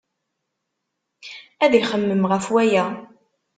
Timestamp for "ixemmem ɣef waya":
1.79-2.85